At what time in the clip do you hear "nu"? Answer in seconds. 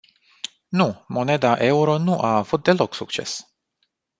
0.77-0.87, 1.97-2.19